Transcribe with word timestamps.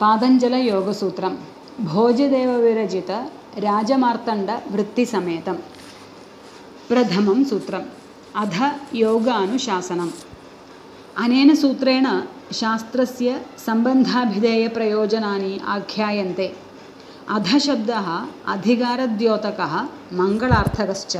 పాదంజల 0.00 0.54
యోగ 0.54 0.92
సూత్రం 0.92 1.38
భోజదేవ 1.80 2.50
విరచిత 2.50 3.10
రాజమార్తండ 3.58 4.50
వృత్తి 4.70 5.04
సమేతం. 5.04 5.58
ప్రథమం 6.90 7.44
సూత్రం. 7.44 7.88
అధ 8.36 8.70
యోగానుశాసనం. 8.94 10.12
అనేన 11.18 11.54
సూత్రేణ 11.54 12.22
శాస్త్రస్య 12.52 13.38
సంబంధాభిధేయ 13.66 14.66
ప్రయోజనాన్ని 14.66 15.60
ఆఖ్యాయంతే. 15.68 16.52
అధ 17.30 17.56
శబ్ద 17.56 17.90
అధికారద్యోతక 18.48 19.88
మంగళార్థకశ్చ. 20.12 21.18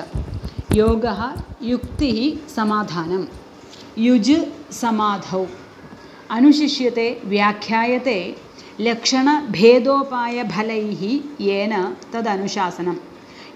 యోగ 0.76 1.32
యుక్తి 1.62 2.40
సమాధానం. 2.56 3.28
యుజ్ 3.98 4.36
సమాధౌ. 4.72 5.44
అనుశిష్యతే 6.30 7.20
వ్యాఖ్యాయతే 7.24 8.36
लक्षणभेदोपायफलैः 8.80 11.18
येन 11.40 11.96
तदनुशासनं। 12.12 12.94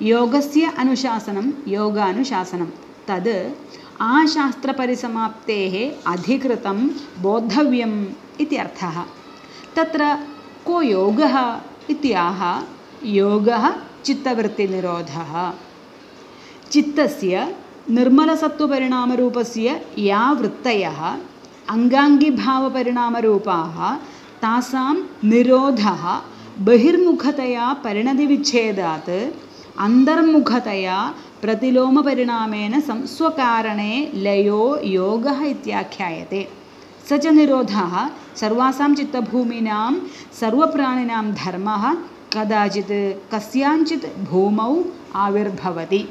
योगस्य 0.02 0.72
अनुशासनं 0.78 1.50
योगानुशासनं। 1.68 2.66
तद् 3.08 3.52
आशास्त्रपरिसमाप्तेः 4.00 5.74
अधिकृतं 6.12 6.90
बोद्धव्यम् 7.18 8.06
इति 8.40 8.56
अर्थः। 8.56 9.04
तत्र 9.76 10.18
को 10.66 10.82
योगः 10.82 11.60
इत्याह? 11.90 12.62
योगः 13.06 13.72
चित्तवृत्तिनिरोधः। 14.04 15.52
चित्तस्य 16.70 17.56
निर्मलसत्त्वपरिणामरूपस्य 17.90 19.86
या 19.98 20.32
वृत्तयः 20.32 21.16
अङ्गाङ्गिभावपरिणामरूपाः 21.70 23.96
तासां 24.42 24.94
निरोधः 25.30 26.02
बहिर्मुखतया 26.66 27.66
परिणतिविच्छेदात् 27.84 29.10
अन्तर्मुखतया 29.84 30.96
प्रतिलोमपरिणामेन 31.42 32.74
संस्वकारणे 32.88 33.92
लयो 34.24 34.64
योगः 34.98 35.38
इत्याख्यायते। 35.52 36.42
स 37.08 37.18
च 37.22 37.26
निरोधः 37.38 37.94
सर्वासां 38.40 38.90
चित्तभूमीनां 38.98 39.92
सर्वप्राणिनां 40.40 41.24
धर्मः 41.42 41.84
कदाचित् 42.34 42.92
कस्याञ्चित् 43.32 44.06
भूमौ 44.30 44.74
आविर्भवति 45.24 46.02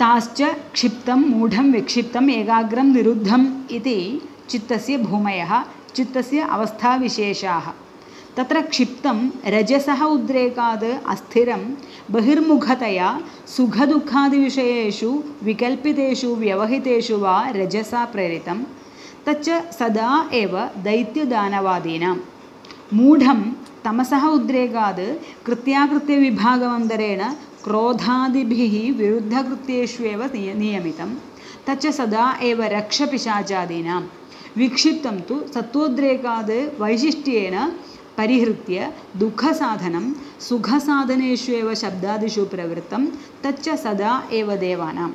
ताश्च 0.00 0.40
क्षिप्तं 0.74 1.20
मूढं 1.30 1.72
विक्षिप्तम् 1.72 2.30
एकाग्रं 2.30 2.84
निरुद्धम् 2.84 3.46
इति 3.70 4.22
चित्तस्य 4.50 4.96
भूमयः 4.98 5.52
चित्तस्य 5.94 6.40
अवस्थाविशेषाः। 6.40 7.66
तत्र 8.36 8.60
क्षिप्तं 8.60 9.18
रजसः 9.46 10.02
उद्रेकात् 10.04 10.84
अस्थिरं 11.06 11.62
बहिर्मुखतया 12.10 13.20
सुखदुःखादिविषयेषु 13.56 15.10
विकल्पितेषु 15.42 16.34
व्यवहितेषु 16.34 17.18
वा 17.18 17.36
रजसा 17.56 18.04
प्रेरितं। 18.04 18.58
तच्च 19.26 19.48
सदा 19.78 20.30
एव 20.32 20.58
दैत्यदानवादीनां। 20.84 22.16
मूढं 22.94 23.40
तमसः 23.84 24.24
उद्रेकात् 24.26 25.04
कृत्याकृत्यविभागमन्तरेण 25.46 27.22
क्रोधादिभिः 27.64 28.74
विरुद्धकृत्येष्वेव 28.98 30.22
निय 30.24 30.52
नियमितं। 30.54 31.10
तच्च 31.66 31.86
सदा 31.86 32.24
एव 32.42 32.62
रक्षपिशाचादीनां। 32.62 34.02
विक्षिप्तं 34.56 35.20
तु 35.20 35.36
सत्त्वोद्रेकात् 35.54 36.50
वैशिष्ट्येन 36.80 37.56
परिहृत्य 38.18 38.92
दुःखसाधनं 39.16 40.12
सुखसाधनेष्वेव 40.40 41.74
शब्दादिषु 41.74 42.44
प्रवृत्तं 42.44 43.06
तच्च 43.44 43.68
सदा 43.84 44.12
एव 44.32 44.54
देवानाम् 44.56 45.14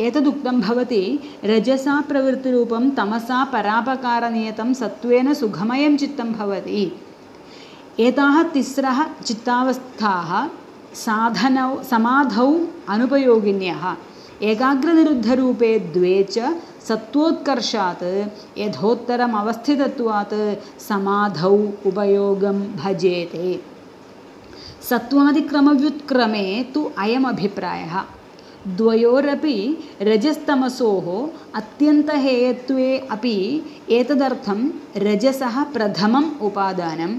एतदुक्तं 0.00 0.60
भवति 0.60 1.02
रजसा 1.44 2.00
प्रवृत्तिरूपं 2.00 2.90
तमसा 2.90 3.44
परापकारनियतं 3.44 4.74
सत्त्वेन 4.74 5.32
सुखमयं 5.34 5.96
चित्तं 5.96 6.32
भवति। 6.32 6.82
एताः 8.00 8.42
तिस्रः 8.42 8.98
चित्तावस्थाः 9.26 10.30
साधनौ 10.94 11.82
समाधौ 11.90 12.50
अनुपयोगिन्यः। 12.88 13.84
एकाग्रनिरुद्धरूपे 14.42 15.78
द्वे 15.94 16.16
च 16.30 16.56
सत्त्वोत्कर्षात् 16.88 18.04
यथोत्तरम् 18.58 19.36
अवस्थितत्वात् 19.36 20.34
समाधौ 20.80 21.56
उपयोगं 21.86 22.58
भजेते। 22.76 23.60
सत्त्वादिक्रमव्युत्क्रमे 24.90 26.46
तु 26.74 26.90
अयमभिप्रायः। 26.98 27.96
द्वयोरपि 28.76 29.56
रजस्तमसोः 30.02 31.06
अत्यन्तहेयत्वे 31.54 32.98
अपि 33.10 33.36
एतदर्थं 33.90 34.60
रजसः 34.96 35.62
प्रथमम् 35.64 36.30
उपादानं 36.42 37.12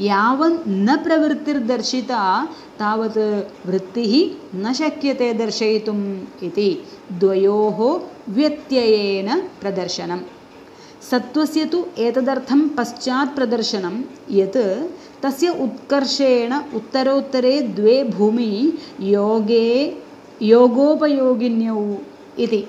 यावन् 0.00 0.56
न 0.86 0.96
प्रवृत्तिर्दर्शिता 1.04 2.22
तावत् 2.80 3.18
वृत्तिः 3.68 4.12
न 4.62 4.72
शक्यते 4.80 5.32
दर्शयितुम् 5.34 6.04
इति 6.46 6.70
द्वयोः 7.20 7.78
व्यत्ययेन 8.36 9.28
प्रदर्शनं 9.60 10.20
सत्त्वस्य 11.10 11.64
तु 11.72 11.84
एतदर्थं 12.06 12.68
पश्चात् 12.76 13.34
प्रदर्शनं 13.36 13.96
यत् 14.38 14.58
तस्य 15.22 15.48
उत्कर्षेण 15.64 16.52
उत्तरोत्तरे 16.78 17.60
द्वे 17.76 17.96
भूमि 18.16 18.52
योगे 19.14 19.68
योगोपयोगिन्यौ 20.52 21.80
इति। 22.44 22.64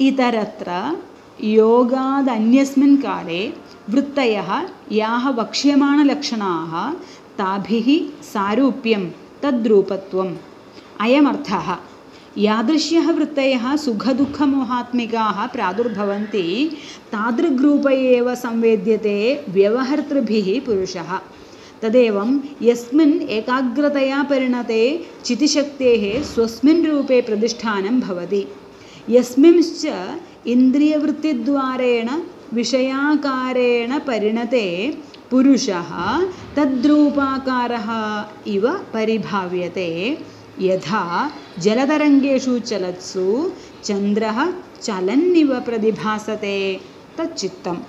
इतरत्र 0.00 0.98
योगादन्यस्मिन् 1.44 2.98
काले 2.98 3.52
वृत्तयः 3.90 4.68
याः 4.92 5.28
वक्ष्यमाणलक्षणाः 5.28 6.92
ताभिः 7.38 8.22
सारूप्यं 8.22 9.10
तद्रूपत्वम्। 9.42 10.36
अयमर्थः 11.00 11.76
यादृश्यः 12.38 13.10
वृत्तयः 13.16 13.64
सुखदुःखमोहात्मिकाः 13.76 15.36
प्रादुर्भवन्ति 15.46 16.46
तादृग्रूप 17.12 17.86
एव 17.90 18.34
संवेद्यते 18.34 19.18
व्यवहर्तृभिः 19.56 20.48
पुरुषः। 20.66 21.10
तदेवं 21.82 22.30
यस्मिन् 22.62 23.14
एकाग्रतया 23.36 24.22
परिणते 24.30 24.82
चितिशक्तेः 25.24 26.04
स्वस्मिन् 26.32 26.84
रूपे 26.86 27.20
प्रतिष्ठानं 27.28 28.00
भवति। 28.00 28.44
यस्मिंश्च 29.10 29.84
इन्द्रियवृत्तिद्वारेण 30.54 32.08
विषयाकारेण 32.54 33.98
परिणते 34.08 34.66
पुरुषः 35.30 35.90
तद्रूपाकारः 36.56 37.88
इव 38.56 38.68
परिभाव्यते 38.94 39.90
यथा 40.62 41.02
जलतरङ्गेषु 41.64 42.54
चलत्सु 42.70 43.24
चन्द्रः 43.88 44.38
चलन्निव 44.86 45.50
प्रतिभासते 45.68 46.56
तच्चित्तम् 47.18 47.82